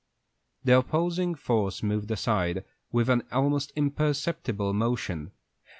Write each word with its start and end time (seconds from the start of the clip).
]The 0.65 0.75
opposing 0.79 1.35
force 1.35 1.83
moved 1.83 2.09
aside 2.09 2.65
with 2.91 3.07
an 3.07 3.21
almost 3.31 3.71
imperceptible 3.75 4.73
motion. 4.73 5.29